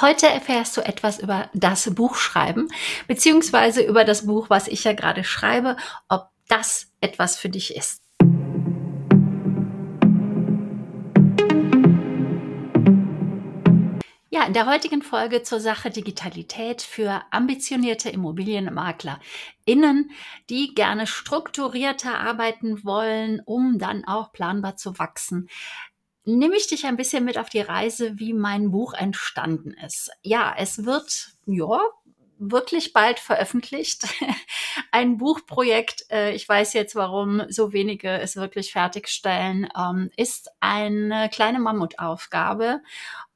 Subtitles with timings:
[0.00, 2.68] Heute erfährst du etwas über das Buchschreiben,
[3.08, 5.76] beziehungsweise über das Buch, was ich ja gerade schreibe,
[6.08, 8.00] ob das etwas für dich ist.
[14.30, 20.12] Ja, in der heutigen Folge zur Sache Digitalität für ambitionierte ImmobilienmaklerInnen,
[20.48, 25.48] die gerne strukturierter arbeiten wollen, um dann auch planbar zu wachsen
[26.36, 30.10] nehme ich dich ein bisschen mit auf die Reise, wie mein Buch entstanden ist.
[30.22, 31.80] Ja, es wird, ja,
[32.38, 34.06] wirklich bald veröffentlicht.
[34.92, 41.28] Ein Buchprojekt, äh, ich weiß jetzt, warum so wenige es wirklich fertigstellen, ähm, ist eine
[41.30, 42.80] kleine Mammutaufgabe.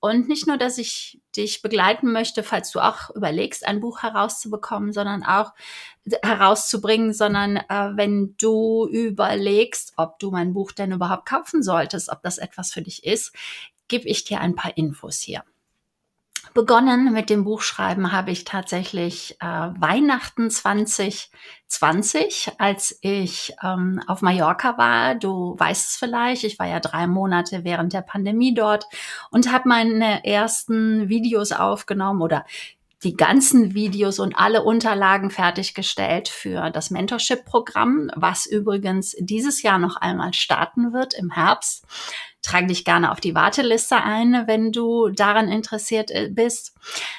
[0.01, 4.93] Und nicht nur, dass ich dich begleiten möchte, falls du auch überlegst, ein Buch herauszubekommen,
[4.93, 5.53] sondern auch
[6.23, 12.23] herauszubringen, sondern äh, wenn du überlegst, ob du mein Buch denn überhaupt kaufen solltest, ob
[12.23, 13.33] das etwas für dich ist,
[13.89, 15.45] gebe ich dir ein paar Infos hier.
[16.55, 24.77] Begonnen mit dem Buchschreiben habe ich tatsächlich äh, Weihnachten 2020, als ich ähm, auf Mallorca
[24.77, 25.15] war.
[25.15, 28.85] Du weißt es vielleicht, ich war ja drei Monate während der Pandemie dort
[29.31, 32.45] und habe meine ersten Videos aufgenommen oder
[33.03, 39.97] die ganzen Videos und alle Unterlagen fertiggestellt für das Mentorship-Programm, was übrigens dieses Jahr noch
[39.97, 41.85] einmal starten wird im Herbst.
[42.43, 46.75] Trage dich gerne auf die Warteliste ein, wenn du daran interessiert äh, bist.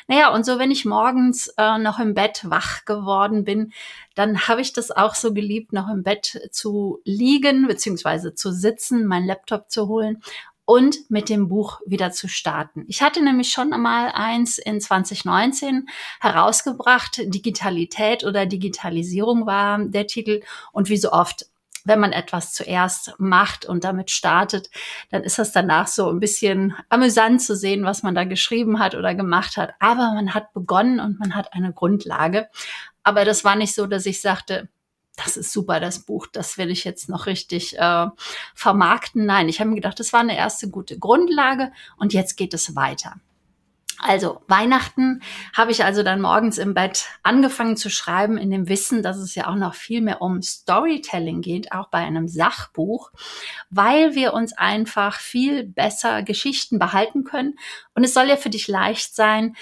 [0.08, 3.72] Naja, und so, wenn ich morgens äh, noch im Bett wach geworden bin,
[4.16, 9.06] dann habe ich das auch so geliebt, noch im Bett zu liegen beziehungsweise zu sitzen,
[9.06, 10.22] meinen Laptop zu holen
[10.66, 12.86] und mit dem Buch wieder zu starten.
[12.88, 15.88] Ich hatte nämlich schon einmal eins in 2019
[16.22, 17.22] herausgebracht.
[17.26, 20.42] Digitalität oder Digitalisierung war der Titel.
[20.72, 21.48] Und wie so oft,
[21.84, 24.70] wenn man etwas zuerst macht und damit startet,
[25.10, 28.96] dann ist das danach so ein bisschen amüsant zu sehen, was man da geschrieben hat
[28.96, 29.74] oder gemacht hat.
[29.80, 32.48] Aber man hat begonnen und man hat eine Grundlage.
[33.04, 34.70] Aber das war nicht so, dass ich sagte,
[35.16, 38.08] das ist super, das Buch, das will ich jetzt noch richtig äh,
[38.56, 39.26] vermarkten.
[39.26, 42.76] Nein, ich habe mir gedacht, das war eine erste gute Grundlage und jetzt geht es
[42.76, 43.18] weiter.
[44.00, 45.22] Also Weihnachten
[45.56, 49.36] habe ich also dann morgens im Bett angefangen zu schreiben, in dem Wissen, dass es
[49.36, 53.12] ja auch noch viel mehr um Storytelling geht, auch bei einem Sachbuch,
[53.70, 57.56] weil wir uns einfach viel besser Geschichten behalten können.
[57.94, 59.56] Und es soll ja für dich leicht sein,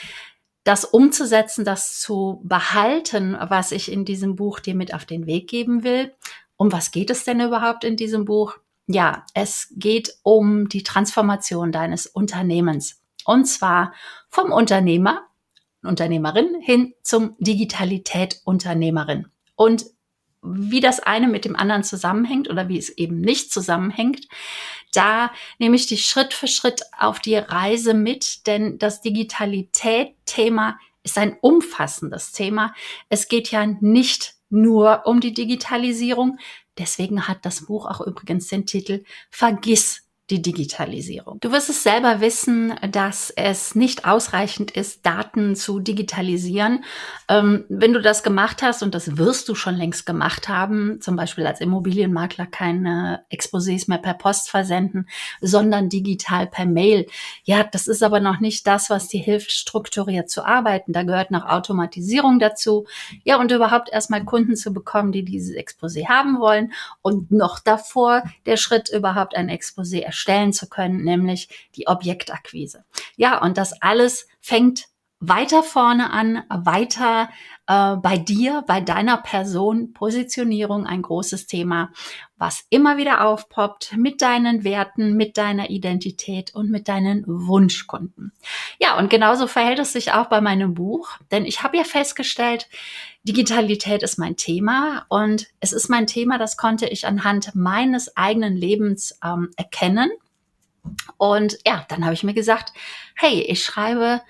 [0.64, 5.50] das umzusetzen, das zu behalten, was ich in diesem Buch dir mit auf den Weg
[5.50, 6.14] geben will.
[6.56, 8.58] Um was geht es denn überhaupt in diesem Buch?
[8.88, 13.02] Ja, es geht um die Transformation deines Unternehmens.
[13.26, 13.94] Und zwar
[14.32, 15.28] vom Unternehmer,
[15.84, 19.28] Unternehmerin hin zum Digitalität Unternehmerin.
[19.56, 19.86] Und
[20.42, 24.28] wie das eine mit dem anderen zusammenhängt oder wie es eben nicht zusammenhängt,
[24.94, 31.18] da nehme ich dich Schritt für Schritt auf die Reise mit, denn das Digitalität-Thema ist
[31.18, 32.74] ein umfassendes Thema.
[33.10, 36.38] Es geht ja nicht nur um die Digitalisierung.
[36.78, 41.40] Deswegen hat das Buch auch übrigens den Titel Vergiss die Digitalisierung.
[41.42, 46.86] Du wirst es selber wissen, dass es nicht ausreichend ist, Daten zu digitalisieren.
[47.28, 51.18] Ähm, wenn du das gemacht hast, und das wirst du schon längst gemacht haben, zum
[51.18, 55.08] Beispiel als Immobilienmakler keine Exposés mehr per Post versenden,
[55.42, 57.08] sondern digital per Mail.
[57.44, 60.94] Ja, das ist aber noch nicht das, was dir hilft, strukturiert zu arbeiten.
[60.94, 62.88] Da gehört noch Automatisierung dazu.
[63.26, 66.72] Ja, und überhaupt erstmal Kunden zu bekommen, die dieses Exposé haben wollen.
[67.02, 72.86] Und noch davor der Schritt, überhaupt ein Exposé erstellen erstellen zu können, nämlich die Objektakquise.
[73.16, 74.86] Ja, und das alles fängt
[75.22, 77.30] weiter vorne an, weiter
[77.68, 81.92] äh, bei dir, bei deiner Person, Positionierung, ein großes Thema,
[82.38, 88.34] was immer wieder aufpoppt mit deinen Werten, mit deiner Identität und mit deinen Wunschkunden.
[88.80, 92.68] Ja, und genauso verhält es sich auch bei meinem Buch, denn ich habe ja festgestellt,
[93.24, 98.56] Digitalität ist mein Thema und es ist mein Thema, das konnte ich anhand meines eigenen
[98.56, 100.10] Lebens ähm, erkennen.
[101.18, 102.74] Und ja, dann habe ich mir gesagt,
[103.16, 104.22] hey, ich schreibe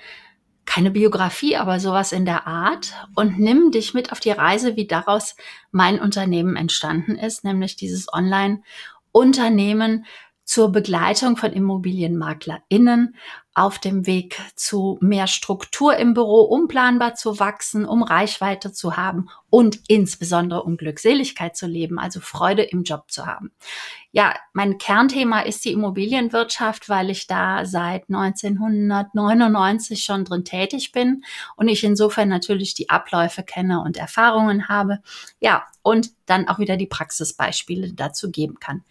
[0.66, 4.88] keine Biografie, aber sowas in der Art und nimm dich mit auf die Reise, wie
[4.88, 5.36] daraus
[5.72, 10.06] mein Unternehmen entstanden ist, nämlich dieses Online-Unternehmen
[10.44, 13.16] zur Begleitung von ImmobilienmaklerInnen
[13.54, 18.98] auf dem Weg zu mehr Struktur im Büro, um planbar zu wachsen, um Reichweite zu
[18.98, 23.52] haben und insbesondere um Glückseligkeit zu leben, also Freude im Job zu haben.
[24.14, 31.24] Ja, mein Kernthema ist die Immobilienwirtschaft, weil ich da seit 1999 schon drin tätig bin
[31.56, 35.00] und ich insofern natürlich die Abläufe kenne und Erfahrungen habe.
[35.40, 38.84] Ja, und dann auch wieder die Praxisbeispiele dazu geben kann.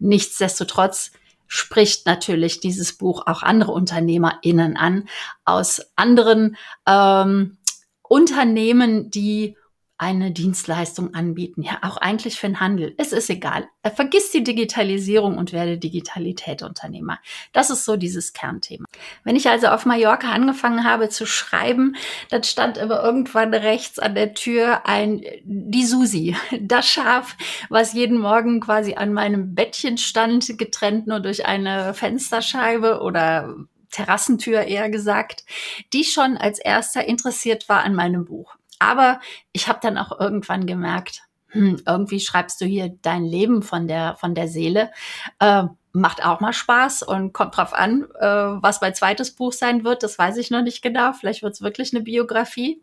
[0.00, 1.12] Nichtsdestotrotz
[1.46, 5.08] spricht natürlich dieses Buch auch andere UnternehmerInnen an
[5.44, 6.56] aus anderen
[6.86, 7.58] ähm,
[8.02, 9.56] Unternehmen, die
[9.96, 11.62] eine Dienstleistung anbieten.
[11.62, 12.94] Ja, auch eigentlich für den Handel.
[12.98, 13.68] Es ist egal.
[13.82, 17.20] Äh, vergiss die Digitalisierung und werde Digitalität-Unternehmer.
[17.52, 18.86] Das ist so dieses Kernthema.
[19.22, 21.94] Wenn ich also auf Mallorca angefangen habe zu schreiben,
[22.28, 27.36] dann stand aber irgendwann rechts an der Tür ein, die Susi, das Schaf,
[27.68, 33.54] was jeden Morgen quasi an meinem Bettchen stand, getrennt nur durch eine Fensterscheibe oder
[33.92, 35.44] Terrassentür eher gesagt,
[35.92, 38.56] die schon als erster interessiert war an meinem Buch.
[38.78, 39.20] Aber
[39.52, 41.22] ich habe dann auch irgendwann gemerkt,
[41.54, 44.90] hm, irgendwie schreibst du hier dein Leben von der, von der Seele.
[45.38, 49.84] Äh, macht auch mal Spaß und kommt drauf an, äh, was mein zweites Buch sein
[49.84, 50.02] wird.
[50.02, 51.12] Das weiß ich noch nicht genau.
[51.12, 52.82] Vielleicht wird es wirklich eine Biografie.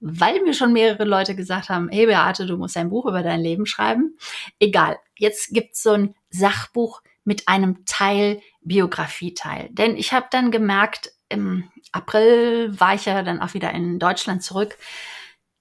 [0.00, 3.40] Weil mir schon mehrere Leute gesagt haben, hey Beate, du musst ein Buch über dein
[3.40, 4.16] Leben schreiben.
[4.60, 9.68] Egal, jetzt gibt's so ein Sachbuch mit einem Teil Biografieteil.
[9.72, 14.42] Denn ich habe dann gemerkt, im April war ich ja dann auch wieder in Deutschland
[14.42, 14.78] zurück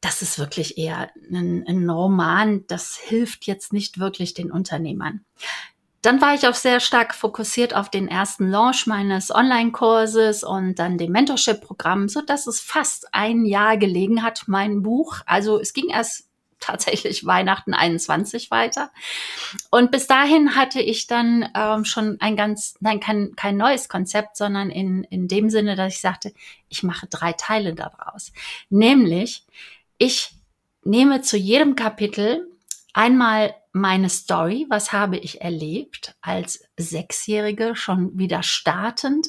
[0.02, 5.26] das ist wirklich eher ein, ein Roman, das hilft jetzt nicht wirklich den Unternehmern.
[6.04, 10.98] Dann war ich auch sehr stark fokussiert auf den ersten Launch meines Online-Kurses und dann
[10.98, 15.18] dem Mentorship-Programm, so dass es fast ein Jahr gelegen hat, mein Buch.
[15.26, 16.30] Also es ging erst
[16.60, 18.92] tatsächlich Weihnachten 21 weiter.
[19.70, 24.38] Und bis dahin hatte ich dann ähm, schon ein ganz, nein, kein, kein neues Konzept,
[24.38, 26.34] sondern in, in dem Sinne, dass ich sagte,
[26.70, 28.32] ich mache drei Teile daraus.
[28.70, 29.46] Nämlich,
[29.98, 30.36] ich
[30.84, 32.48] nehme zu jedem Kapitel
[32.94, 39.28] einmal meine Story, was habe ich erlebt als Sechsjährige schon wieder startend,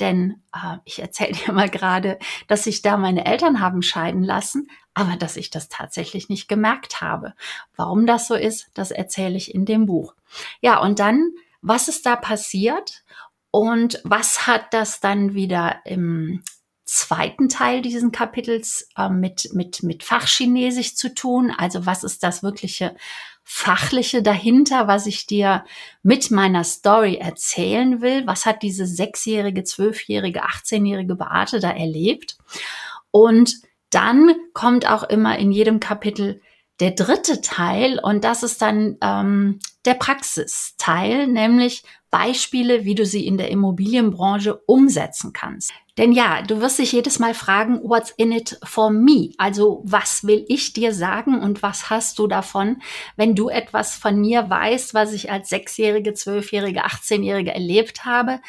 [0.00, 2.18] denn äh, ich erzähle dir mal gerade,
[2.48, 7.00] dass sich da meine Eltern haben scheiden lassen, aber dass ich das tatsächlich nicht gemerkt
[7.00, 7.34] habe.
[7.76, 10.14] Warum das so ist, das erzähle ich in dem Buch.
[10.60, 13.04] Ja, und dann, was ist da passiert
[13.50, 16.42] und was hat das dann wieder im
[16.92, 21.50] zweiten Teil diesen Kapitels äh, mit, mit, mit Fachchinesisch zu tun.
[21.56, 22.94] Also was ist das wirkliche
[23.42, 25.64] Fachliche dahinter, was ich dir
[26.02, 28.26] mit meiner Story erzählen will?
[28.26, 32.36] Was hat diese sechsjährige, zwölfjährige, achtzehnjährige Beate da erlebt?
[33.10, 33.56] Und
[33.88, 36.42] dann kommt auch immer in jedem Kapitel
[36.80, 43.26] der dritte Teil und das ist dann ähm, der Praxisteil, nämlich Beispiele, wie du sie
[43.26, 45.72] in der Immobilienbranche umsetzen kannst.
[45.96, 49.30] Denn ja, du wirst dich jedes Mal fragen, what's in it for me?
[49.38, 52.82] Also was will ich dir sagen und was hast du davon,
[53.16, 58.40] wenn du etwas von mir weißt, was ich als Sechsjährige, Zwölfjährige, Achtzehnjährige erlebt habe?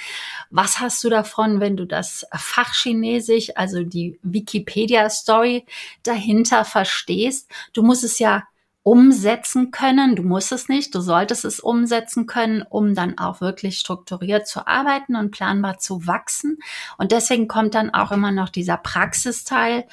[0.49, 5.65] Was hast du davon, wenn du das Fachchinesisch, also die Wikipedia-Story
[6.03, 7.49] dahinter verstehst?
[7.71, 8.43] Du musst es ja
[8.83, 10.15] umsetzen können.
[10.15, 14.67] Du musst es nicht, du solltest es umsetzen können, um dann auch wirklich strukturiert zu
[14.67, 16.59] arbeiten und planbar zu wachsen.
[16.97, 19.85] Und deswegen kommt dann auch immer noch dieser Praxisteil,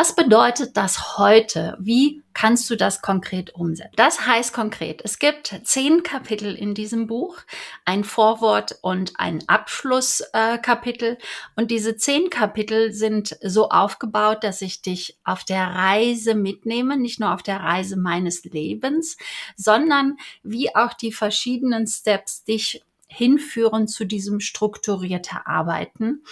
[0.00, 1.76] was bedeutet das heute?
[1.78, 3.92] Wie kannst du das konkret umsetzen?
[3.96, 7.36] Das heißt konkret, es gibt zehn Kapitel in diesem Buch,
[7.84, 11.18] ein Vorwort und ein Abschlusskapitel.
[11.18, 11.18] Äh,
[11.54, 17.20] und diese zehn Kapitel sind so aufgebaut, dass ich dich auf der Reise mitnehme, nicht
[17.20, 19.18] nur auf der Reise meines Lebens,
[19.54, 26.22] sondern wie auch die verschiedenen Steps dich hinführen zu diesem strukturierten Arbeiten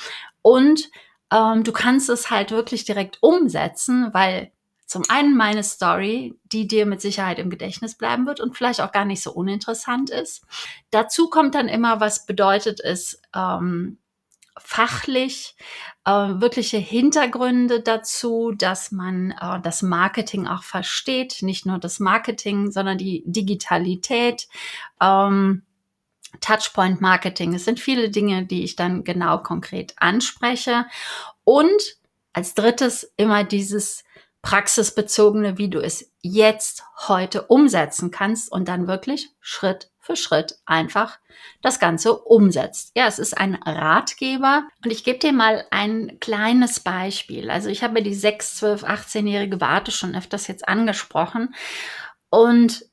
[0.40, 0.88] und
[1.32, 4.52] ähm, du kannst es halt wirklich direkt umsetzen, weil
[4.86, 8.90] zum einen meine Story, die dir mit Sicherheit im Gedächtnis bleiben wird und vielleicht auch
[8.90, 10.42] gar nicht so uninteressant ist.
[10.90, 13.98] Dazu kommt dann immer, was bedeutet es ähm,
[14.58, 15.56] fachlich,
[16.06, 22.70] äh, wirkliche Hintergründe dazu, dass man äh, das Marketing auch versteht, nicht nur das Marketing,
[22.70, 24.48] sondern die Digitalität.
[25.02, 25.62] Ähm,
[26.40, 27.54] Touchpoint Marketing.
[27.54, 30.86] Es sind viele Dinge, die ich dann genau konkret anspreche.
[31.44, 31.96] Und
[32.32, 34.04] als drittes immer dieses
[34.42, 41.18] praxisbezogene, wie du es jetzt heute umsetzen kannst und dann wirklich Schritt für Schritt einfach
[41.60, 42.92] das Ganze umsetzt.
[42.94, 47.50] Ja, es ist ein Ratgeber und ich gebe dir mal ein kleines Beispiel.
[47.50, 51.54] Also ich habe die 6, 12, 18-jährige Warte schon öfters jetzt angesprochen
[52.30, 52.86] und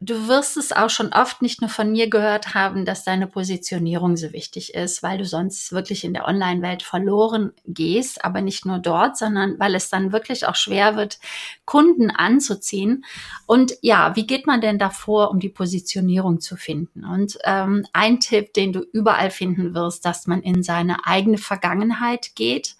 [0.00, 4.16] du wirst es auch schon oft nicht nur von mir gehört haben, dass deine Positionierung
[4.16, 8.78] so wichtig ist, weil du sonst wirklich in der Online-Welt verloren gehst, aber nicht nur
[8.78, 11.18] dort, sondern weil es dann wirklich auch schwer wird,
[11.64, 13.04] Kunden anzuziehen.
[13.46, 17.04] Und ja, wie geht man denn davor, um die Positionierung zu finden?
[17.04, 22.34] Und ähm, ein Tipp, den du überall finden wirst, dass man in seine eigene Vergangenheit
[22.34, 22.76] geht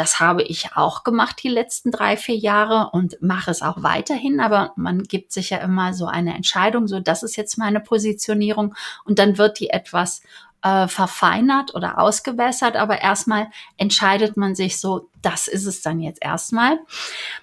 [0.00, 4.40] das habe ich auch gemacht die letzten drei, vier Jahre und mache es auch weiterhin.
[4.40, 8.74] Aber man gibt sich ja immer so eine Entscheidung, so das ist jetzt meine Positionierung
[9.04, 10.22] und dann wird die etwas
[10.62, 16.24] äh, verfeinert oder ausgebessert, aber erstmal entscheidet man sich so, das ist es dann jetzt
[16.24, 16.78] erstmal.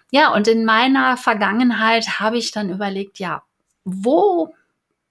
[0.10, 3.44] Ja, und in meiner Vergangenheit habe ich dann überlegt, ja,
[3.84, 4.56] wo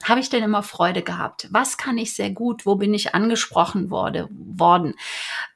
[0.04, 1.48] habe ich denn immer Freude gehabt?
[1.50, 2.66] Was kann ich sehr gut?
[2.66, 4.94] Wo bin ich angesprochen wurde, worden?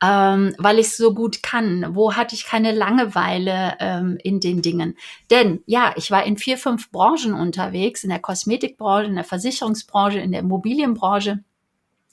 [0.02, 1.94] Ähm, weil ich es so gut kann.
[1.94, 4.96] Wo hatte ich keine Langeweile ähm, in den Dingen?
[5.30, 10.18] Denn ja, ich war in vier, fünf Branchen unterwegs, in der Kosmetikbranche, in der Versicherungsbranche,
[10.18, 11.44] in der Immobilienbranche.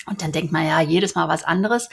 [0.06, 1.90] Und dann denkt man ja jedes Mal was anderes.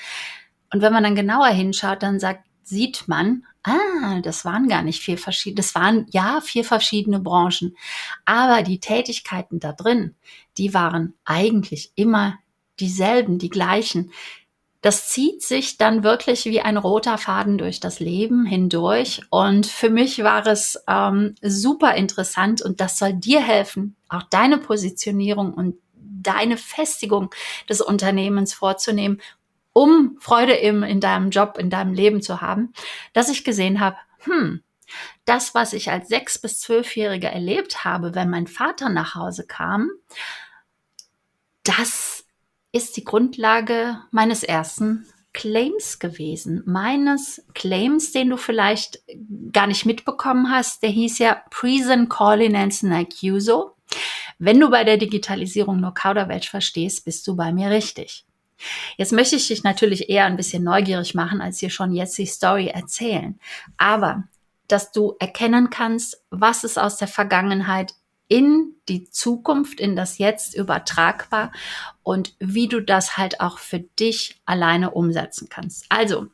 [0.72, 5.02] Und wenn man dann genauer hinschaut, dann sagt, sieht man, ah, das waren gar nicht
[5.02, 7.76] vier verschiedene, das waren ja vier verschiedene Branchen.
[8.24, 10.14] Aber die Tätigkeiten da drin,
[10.56, 12.38] die waren eigentlich immer
[12.78, 14.12] dieselben, die gleichen.
[14.80, 19.22] Das zieht sich dann wirklich wie ein roter Faden durch das Leben hindurch.
[19.30, 24.58] Und für mich war es ähm, super interessant und das soll dir helfen, auch deine
[24.58, 27.30] Positionierung und deine Festigung
[27.68, 29.20] des Unternehmens vorzunehmen
[29.74, 32.72] um Freude im, in deinem Job, in deinem Leben zu haben,
[33.12, 34.62] dass ich gesehen habe, hm,
[35.26, 39.90] das, was ich als sechs bis zwölfjähriger erlebt habe, wenn mein Vater nach Hause kam,
[41.64, 42.24] das
[42.72, 46.62] ist die Grundlage meines ersten Claims gewesen.
[46.64, 49.02] Meines Claims, den du vielleicht
[49.52, 53.72] gar nicht mitbekommen hast, der hieß ja Present Calling and Accusal.
[54.38, 58.24] Wenn du bei der Digitalisierung nur Kauderwelsch verstehst, bist du bei mir richtig.
[58.96, 62.26] Jetzt möchte ich dich natürlich eher ein bisschen neugierig machen, als dir schon jetzt die
[62.26, 63.38] Story erzählen.
[63.76, 64.24] Aber,
[64.68, 67.94] dass du erkennen kannst, was ist aus der Vergangenheit
[68.28, 71.52] in die Zukunft, in das Jetzt übertragbar
[72.02, 75.86] und wie du das halt auch für dich alleine umsetzen kannst.
[75.90, 76.28] Also,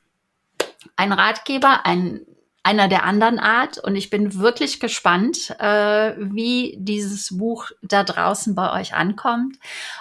[0.96, 2.26] ein Ratgeber, ein
[2.62, 3.79] einer der anderen Art.
[3.79, 9.57] Und ich bin wirklich gespannt, äh, wie dieses Buch da draußen bei euch ankommt.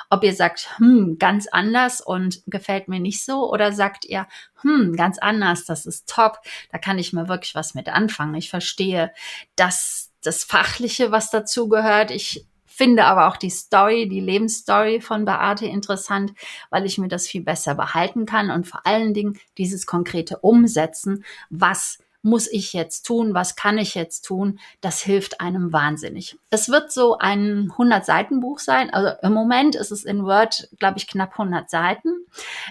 [0.10, 4.28] Ob ihr sagt, hm, ganz anders und gefällt mir nicht so, oder sagt ihr,
[4.62, 6.40] hm, ganz anders, das ist top,
[6.72, 8.36] da kann ich mir wirklich was mit anfangen.
[8.36, 9.14] Ich verstehe
[9.56, 12.12] das, das Fachliche, was dazu gehört.
[12.12, 16.34] Ich finde aber auch die Story, die Lebensstory von Beate interessant,
[16.70, 21.26] weil ich mir das viel besser behalten kann und vor allen Dingen dieses konkrete Umsetzen,
[21.50, 23.34] was muss ich jetzt tun?
[23.34, 24.60] Was kann ich jetzt tun?
[24.82, 26.38] Das hilft einem wahnsinnig.
[26.50, 28.94] Es wird so ein 100-Seiten-Buch sein.
[28.94, 32.10] Also im Moment ist es in Word, glaube ich, knapp 100 Seiten.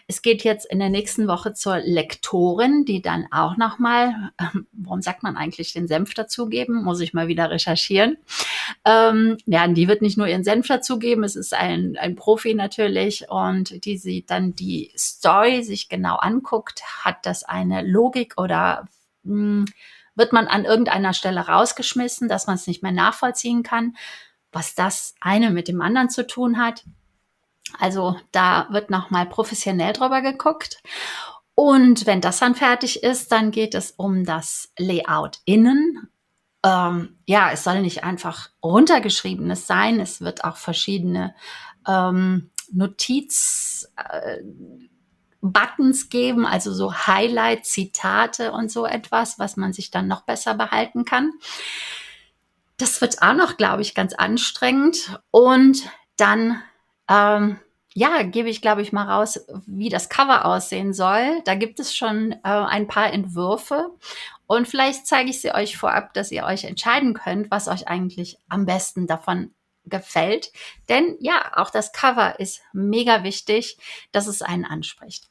[0.07, 5.01] Es geht jetzt in der nächsten Woche zur Lektorin, die dann auch nochmal, äh, warum
[5.01, 6.85] sagt man eigentlich den Senf dazugeben?
[6.85, 8.19] Muss ich mal wieder recherchieren.
[8.85, 13.29] Ähm, ja, die wird nicht nur ihren Senf dazugeben, es ist ein, ein Profi natürlich
[13.31, 18.87] und die sie dann die Story sich genau anguckt, hat das eine Logik oder
[19.29, 19.65] hm,
[20.15, 23.97] wird man an irgendeiner Stelle rausgeschmissen, dass man es nicht mehr nachvollziehen kann,
[24.51, 26.85] was das eine mit dem anderen zu tun hat.
[27.79, 30.83] Also da wird nochmal professionell drüber geguckt.
[31.55, 36.09] Und wenn das dann fertig ist, dann geht es um das Layout innen.
[36.65, 40.01] Ähm, ja, es soll nicht einfach runtergeschriebenes sein.
[40.01, 41.35] Es wird auch verschiedene
[41.87, 44.39] ähm, Notiz, äh,
[45.41, 50.55] Buttons geben, also so Highlight, Zitate und so etwas, was man sich dann noch besser
[50.55, 51.33] behalten kann.
[52.77, 55.21] Das wird auch noch, glaube ich, ganz anstrengend.
[55.31, 56.63] Und dann,
[57.09, 57.59] ähm,
[57.95, 61.43] ja, gebe ich, glaube ich, mal raus, wie das Cover aussehen soll.
[61.45, 63.91] Da gibt es schon äh, ein paar Entwürfe.
[64.47, 68.39] Und vielleicht zeige ich sie euch vorab, dass ihr euch entscheiden könnt, was euch eigentlich
[68.49, 69.53] am besten davon
[69.89, 70.53] gefällt.
[70.89, 73.79] Denn ja, auch das Cover ist mega wichtig,
[74.13, 75.29] dass es einen anspricht.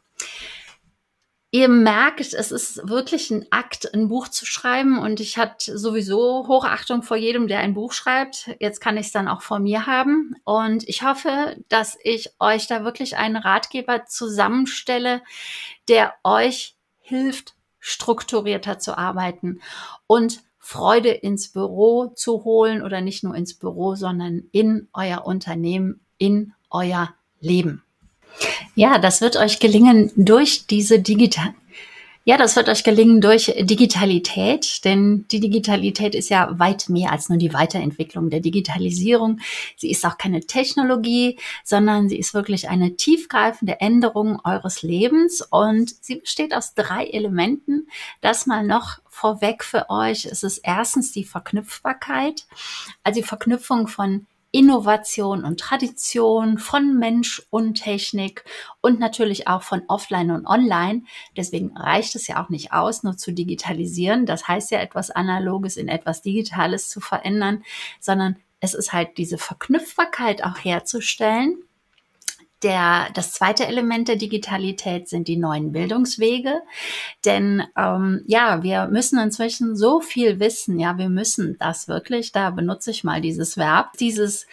[1.50, 6.46] Ihr merkt, es ist wirklich ein Akt, ein Buch zu schreiben und ich hatte sowieso
[6.48, 8.52] Hochachtung vor jedem, der ein Buch schreibt.
[8.60, 12.68] Jetzt kann ich es dann auch vor mir haben und ich hoffe, dass ich euch
[12.68, 15.22] da wirklich einen Ratgeber zusammenstelle,
[15.88, 19.62] der euch hilft, strukturierter zu arbeiten
[20.06, 26.02] und Freude ins Büro zu holen oder nicht nur ins Büro, sondern in euer Unternehmen,
[26.18, 27.84] in euer Leben.
[28.76, 31.54] Ja, das wird euch gelingen durch diese digital
[32.28, 37.30] ja, das wird euch gelingen durch Digitalität, denn die Digitalität ist ja weit mehr als
[37.30, 39.40] nur die Weiterentwicklung der Digitalisierung.
[39.78, 45.96] Sie ist auch keine Technologie, sondern sie ist wirklich eine tiefgreifende Änderung eures Lebens und
[46.04, 47.88] sie besteht aus drei Elementen.
[48.20, 50.26] Das mal noch vorweg für euch.
[50.26, 52.46] Es ist erstens die Verknüpfbarkeit,
[53.04, 58.46] also die Verknüpfung von Innovation und Tradition, von Mensch und Technik
[58.80, 61.04] und natürlich auch von Offline und Online.
[61.36, 64.26] Deswegen reicht es ja auch nicht aus, nur zu digitalisieren.
[64.26, 67.64] Das heißt ja etwas Analoges in etwas Digitales zu verändern,
[68.00, 71.67] sondern es ist halt diese Verknüpfbarkeit auch herzustellen
[72.64, 76.62] der, das zweite Element der Digitalität sind die neuen Bildungswege.
[77.26, 80.80] Denn ähm, ja, wir müssen inzwischen so viel wissen.
[80.80, 84.48] Ja, wir müssen das wirklich, da benutze ich mal dieses Verb, dieses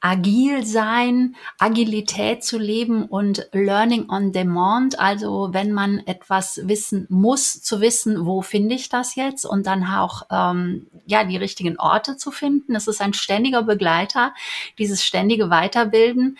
[0.00, 4.98] agil sein, Agilität zu leben und Learning on Demand.
[4.98, 9.84] Also wenn man etwas wissen muss, zu wissen, wo finde ich das jetzt und dann
[9.84, 12.74] auch ähm, ja die richtigen Orte zu finden.
[12.74, 14.32] Es ist ein ständiger Begleiter,
[14.78, 16.38] dieses ständige Weiterbilden.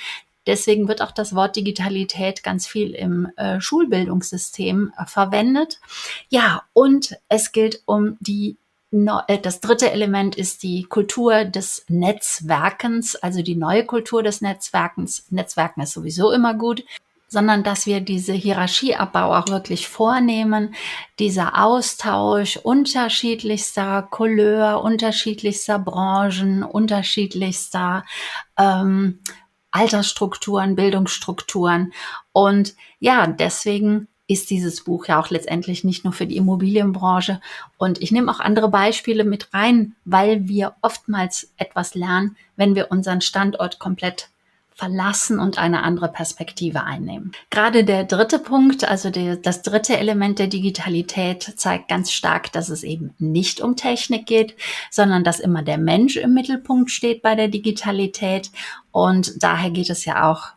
[0.51, 5.79] Deswegen wird auch das Wort Digitalität ganz viel im äh, Schulbildungssystem äh, verwendet.
[6.29, 8.57] Ja, und es geht um die
[8.91, 15.27] äh, das dritte Element ist die Kultur des Netzwerkens, also die neue Kultur des Netzwerkens.
[15.31, 16.85] Netzwerken ist sowieso immer gut,
[17.29, 20.75] sondern dass wir diese Hierarchieabbau auch wirklich vornehmen,
[21.21, 28.05] dieser Austausch unterschiedlichster Couleur, unterschiedlichster Branchen, unterschiedlichster
[28.59, 29.21] ähm,
[29.71, 31.93] Altersstrukturen, Bildungsstrukturen.
[32.33, 37.41] Und ja, deswegen ist dieses Buch ja auch letztendlich nicht nur für die Immobilienbranche.
[37.79, 42.93] Und ich nehme auch andere Beispiele mit rein, weil wir oftmals etwas lernen, wenn wir
[42.93, 44.29] unseren Standort komplett
[44.75, 47.33] verlassen und eine andere Perspektive einnehmen.
[47.51, 52.71] Gerade der dritte Punkt, also die, das dritte Element der Digitalität zeigt ganz stark, dass
[52.71, 54.57] es eben nicht um Technik geht,
[54.91, 58.51] sondern dass immer der Mensch im Mittelpunkt steht bei der Digitalität.
[58.91, 60.49] Und daher geht es ja auch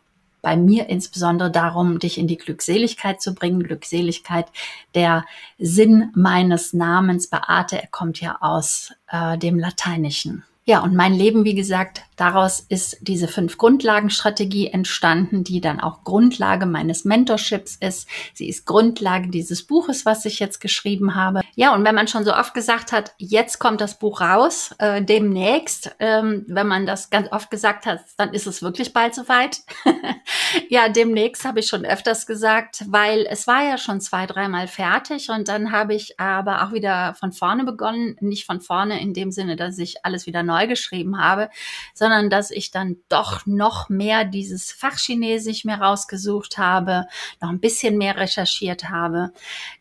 [0.44, 3.64] bei mir insbesondere darum, dich in die Glückseligkeit zu bringen.
[3.64, 4.46] Glückseligkeit,
[4.94, 5.24] der
[5.58, 10.44] Sinn meines Namens Beate, er kommt ja aus äh, dem Lateinischen.
[10.66, 16.04] Ja, und mein Leben, wie gesagt, daraus ist diese fünf Grundlagenstrategie entstanden, die dann auch
[16.04, 18.08] Grundlage meines Mentorships ist.
[18.32, 21.42] Sie ist Grundlage dieses Buches, was ich jetzt geschrieben habe.
[21.54, 25.02] Ja, und wenn man schon so oft gesagt hat, jetzt kommt das Buch raus, äh,
[25.02, 29.58] demnächst, ähm, wenn man das ganz oft gesagt hat, dann ist es wirklich bald soweit.
[30.70, 35.28] ja, demnächst habe ich schon öfters gesagt, weil es war ja schon zwei, dreimal fertig
[35.28, 38.16] und dann habe ich aber auch wieder von vorne begonnen.
[38.20, 41.50] Nicht von vorne in dem Sinne, dass ich alles wieder neu neu geschrieben habe,
[41.94, 47.06] sondern dass ich dann doch noch mehr dieses Fachchinesisch mir rausgesucht habe,
[47.40, 49.32] noch ein bisschen mehr recherchiert habe.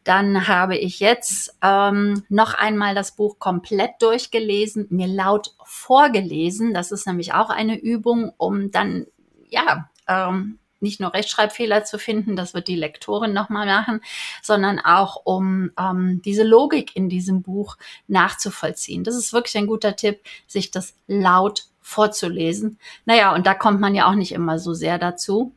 [0.04, 6.74] Dann habe ich jetzt ähm, noch einmal das Buch komplett durchgelesen, mir laut vorgelesen.
[6.74, 9.06] Das ist nämlich auch eine Übung, um dann
[9.50, 14.02] ja ähm, nicht nur Rechtschreibfehler zu finden, das wird die Lektorin nochmal machen,
[14.42, 19.04] sondern auch um ähm, diese Logik in diesem Buch nachzuvollziehen.
[19.04, 22.80] Das ist wirklich ein guter Tipp, sich das laut vorzulesen.
[23.06, 25.54] Naja, und da kommt man ja auch nicht immer so sehr dazu.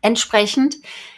[0.00, 0.76] Entsprechend,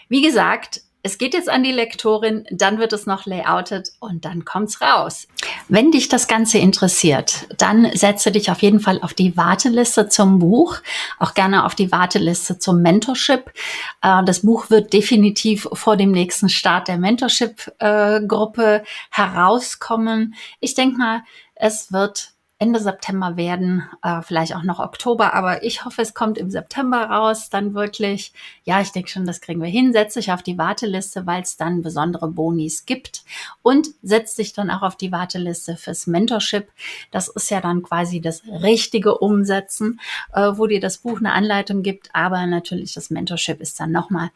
[0.09, 4.47] wie gesagt, es geht jetzt an die Lektorin, dann wird es noch layoutet und dann
[4.47, 5.29] kommt's raus.
[5.69, 10.39] Wenn dich das Ganze interessiert, dann setze dich auf jeden Fall auf die Warteliste zum
[10.39, 10.79] Buch,
[11.19, 13.53] auch gerne auf die Warteliste zum Mentorship.
[14.01, 20.35] Äh, das Buch wird definitiv vor dem nächsten Start der Mentorship-Gruppe herauskommen.
[20.61, 21.23] Ich denke mal,
[21.55, 22.34] es wird
[22.65, 26.97] Ende September werden, äh, vielleicht auch noch Oktober, aber ich hoffe, es kommt im September
[26.97, 28.33] raus, dann wirklich.
[28.65, 29.93] Ja, ich denke schon, das kriegen wir hin.
[29.93, 33.25] Setz dich auf die Warteliste, weil es dann besondere Bonis gibt
[33.61, 36.69] und setz dich dann auch auf die Warteliste fürs Mentorship.
[37.11, 40.01] Das ist ja dann quasi das richtige Umsetzen,
[40.33, 44.31] äh, wo dir das Buch eine Anleitung gibt, aber natürlich das Mentorship ist dann nochmal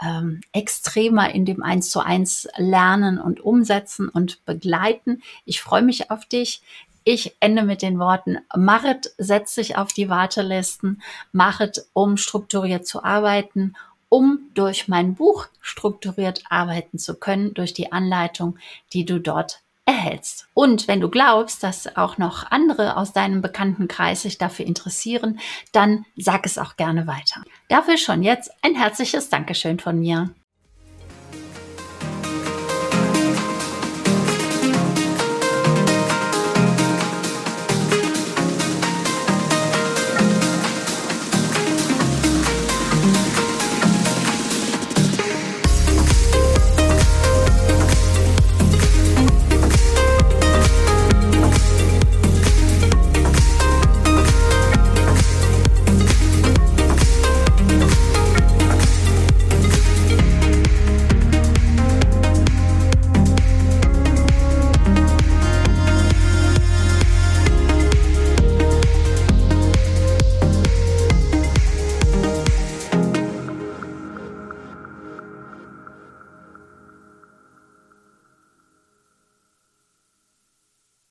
[0.00, 5.22] ähm, extremer in dem eins zu eins Lernen und Umsetzen und Begleiten.
[5.44, 6.62] Ich freue mich auf dich.
[7.10, 11.00] Ich ende mit den Worten, machet, setzt sich auf die Wartelisten,
[11.32, 13.72] machet, um strukturiert zu arbeiten,
[14.10, 18.58] um durch mein Buch strukturiert arbeiten zu können, durch die Anleitung,
[18.92, 20.48] die du dort erhältst.
[20.52, 25.40] Und wenn du glaubst, dass auch noch andere aus deinem Bekanntenkreis sich dafür interessieren,
[25.72, 27.42] dann sag es auch gerne weiter.
[27.70, 30.28] Dafür schon jetzt ein herzliches Dankeschön von mir.